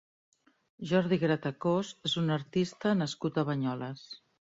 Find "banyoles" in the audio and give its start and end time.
3.55-4.13